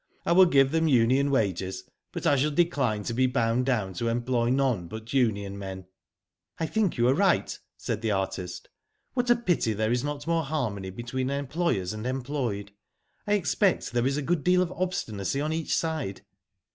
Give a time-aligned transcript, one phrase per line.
[0.25, 4.07] I will give them union wages; but I shall decline to be bound down to
[4.07, 5.85] employ none but union men."
[6.59, 8.67] "I think you are right," said the artist.
[9.15, 12.71] ''What a pity there is not more harmony between em ployers and employed.
[13.27, 16.21] I expect there is a good deal of obstinacy on each side."